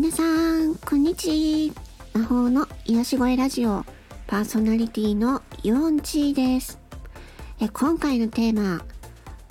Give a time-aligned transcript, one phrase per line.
[0.00, 1.74] 皆さん、こんにち
[2.14, 2.18] は。
[2.18, 3.84] 魔法の癒し声ラジオ
[4.26, 6.78] パーソナリティのユオンチーです
[7.60, 7.68] え。
[7.68, 8.82] 今回のテーマ、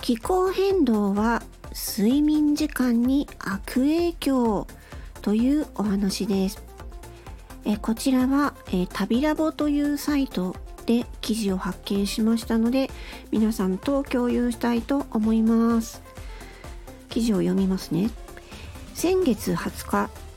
[0.02, 4.66] 気候変動は睡眠時間に悪影響
[5.22, 6.60] というお話です。
[7.64, 12.90] えこちらはえ旅ラボというサイトで記事を発見しましたので
[13.30, 16.02] 皆さんと共有したいと思います
[17.08, 18.10] 記事を読みますね
[18.94, 20.29] 先月20日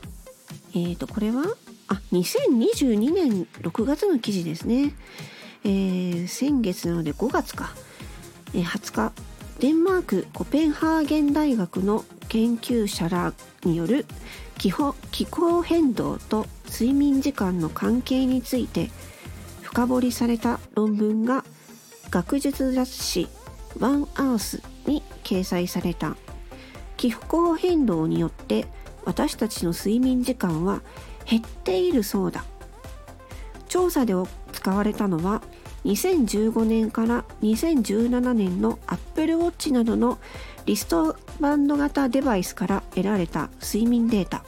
[0.74, 1.44] えーとこれは？
[1.88, 4.94] あ2022年6月の記事ですね、
[5.64, 7.70] えー、先月なので5月か、
[8.54, 9.12] えー、20日
[9.60, 13.32] デンマークコペンハーゲン大学の研究者ら
[13.64, 14.06] による
[14.58, 18.90] 気候変動と睡眠時間の関係について
[19.62, 21.44] 深掘りされた論文が
[22.10, 23.28] 学術雑誌
[23.78, 26.16] 「ワンアース」に掲載された。
[26.96, 28.66] 気候変動によって
[29.04, 30.82] 私たちの睡眠時間は
[31.26, 32.44] 減っているそうだ。
[33.68, 34.14] 調査で
[34.52, 35.42] 使われたのは
[35.84, 40.18] 2015年から2017年の Apple Watch などの
[40.64, 44.44] リストバンド型デバイスから得られた睡眠データ。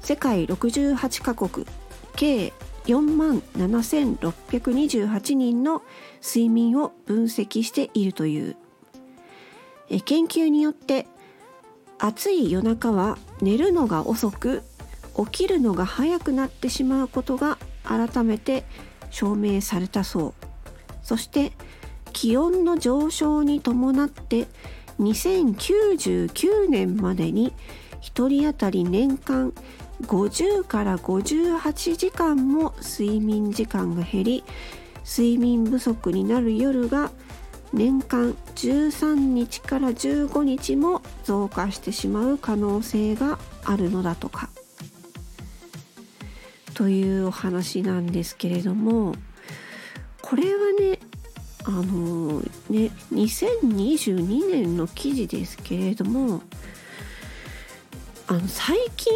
[0.00, 1.66] 世界68カ国
[2.14, 2.52] 計
[2.84, 5.82] 4万7628人の
[6.22, 8.56] 睡眠を分析しているという。
[10.04, 11.06] 研究によって
[11.98, 14.62] 暑い夜中は寝るのが遅く
[15.16, 18.64] 起きるのが早くなってしまうことが改めて
[19.10, 20.34] 証明されたそう。
[21.02, 21.52] そして
[22.12, 24.46] 気温の上昇に伴って
[25.00, 27.52] 2099年までに
[28.00, 29.52] 1人当たり年間
[30.02, 34.44] 50から58時間も睡眠時間が減り
[35.04, 37.10] 睡眠不足になる夜が
[37.74, 44.48] 年間13日から15日も増加してしまう可能性があるのだとか。
[46.74, 49.14] というお話なんですけれども
[50.20, 50.98] これはね
[51.62, 56.42] あのね2022年の記事ですけれども
[58.26, 59.12] あの最近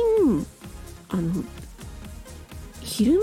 [1.08, 1.42] あの
[2.80, 3.20] 昼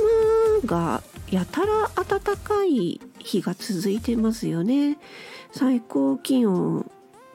[0.61, 4.97] 間がやたら暖かい日が続いてますよね。
[5.51, 6.89] 最高気温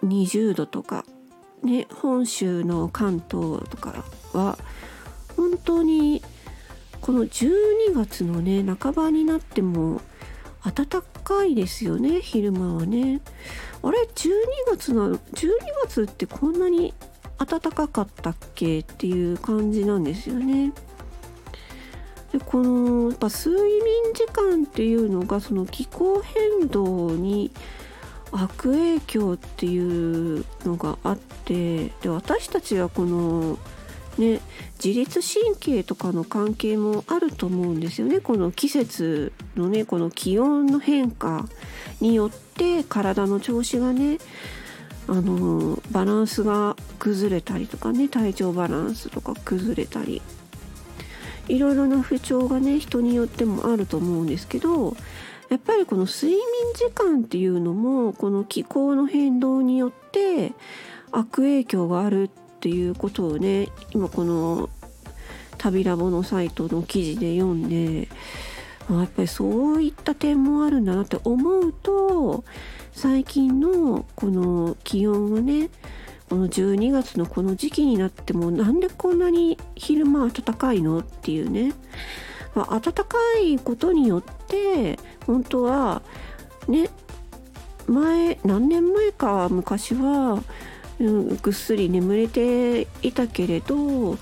[0.05, 1.05] 20度とか
[1.63, 4.57] ね本州の関東とかは
[5.37, 6.23] 本当に
[7.01, 10.01] この12月のね半ばになっても
[10.65, 10.87] 暖
[11.25, 13.21] かいですよね昼間はね。
[13.83, 14.31] あれ？12
[14.71, 15.51] 月の？12
[15.87, 16.95] 月ってこんなに
[17.39, 18.81] 暖かかったっけ？
[18.81, 20.73] っていう感じなんですよね。
[22.33, 27.51] でこのやっぱ睡眠時間っていうのがその気候変動に
[28.33, 33.59] 悪影響っていうのがあってで私たちはこの
[34.19, 34.41] ね
[34.83, 38.21] 自律神経とかの関係もあると思うんですよね。
[38.21, 41.49] この季節のねこの気温の変化
[42.01, 44.19] によって体の調子がね
[45.09, 50.23] あのバランスが崩れたりとかね体調バランスとか崩れたり
[51.51, 54.97] いろいろな不調がね人によってもあると思うんですけど
[55.49, 56.41] やっぱりこの睡眠
[56.75, 60.53] 時間っていうのもこの気候の変動によって
[61.11, 62.29] 悪影響があるっ
[62.61, 64.71] ていうことをね今この
[65.59, 68.09] 旅ラボのサイトの記事で読んで
[68.89, 72.45] やっぱりそういった点もあるんだなって思うと
[72.93, 75.69] 最近のこの気温はね
[76.31, 81.75] この12月のこの時期になってもなんでこんなに昼間暖かいのっていうね。
[82.55, 83.05] 暖か
[83.43, 86.03] いことによって本当は
[86.69, 86.91] ね
[87.87, 90.43] 前何年前か昔は
[91.43, 94.19] ぐっすり眠れていたけれど今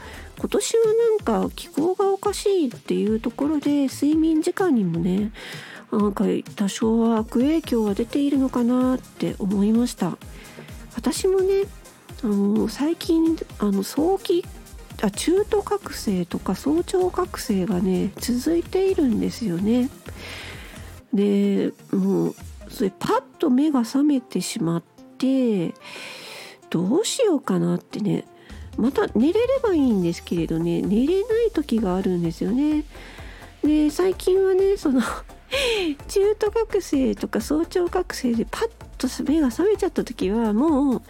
[0.48, 0.84] 年は
[1.28, 5.32] なんか気候がおかしいっていうところで睡眠時間にもね
[5.90, 10.16] なんか多少は悪影響が出ているのかなって思いました。
[10.94, 11.64] 私もね
[12.22, 14.44] あの最近あの早期
[15.00, 19.88] あ中途覚醒とか早朝覚醒がね続いているんですよね。
[21.12, 22.34] でもう
[22.68, 24.82] それパッと目が覚めてしまっ
[25.18, 25.72] て
[26.70, 28.24] どうしようかなってね。
[28.76, 30.82] また寝れればいいんですけれどね。
[30.82, 32.84] 寝れない時があるんですよね。
[33.62, 35.00] で最近はねその
[36.08, 41.02] 中途覚醒とか早朝覚醒でパッと目が覚めちゃった時はもう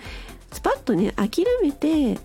[0.53, 2.19] スパッとね諦めて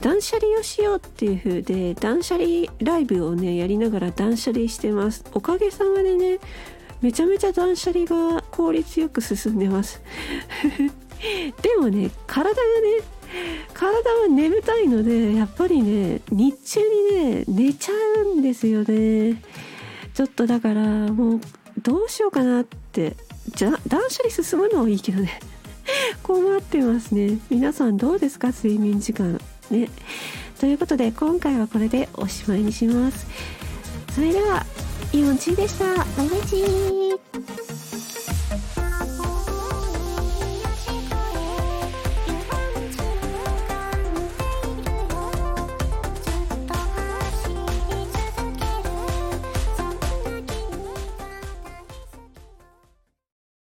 [0.00, 5.24] 断捨離をしようっていう風で断捨離ライブをねやりながら断捨離してます。
[5.32, 6.38] おかげさまでね
[7.00, 10.00] めちゃめちゃ断捨離が効率よく進んでます。
[11.62, 13.02] でもね体がね
[13.74, 17.92] 体は眠たいのでやっぱりね日中にね寝ちゃ
[18.22, 19.42] うんですよね。
[20.14, 21.40] ちょっとだからもう
[21.82, 23.16] どうしようかなって。
[23.54, 25.40] じゃ断捨離進むのはいいけどね。
[26.22, 27.38] 困ってますね。
[27.50, 28.48] 皆さんどうですか？
[28.48, 29.40] 睡眠時間。
[29.70, 29.88] ね。
[30.60, 33.26] ということで今回はこれでおしまいにします。
[34.14, 34.64] それでは
[35.12, 35.84] イオンチーでした。
[36.16, 36.40] バイバイ。
[36.46, 37.67] チー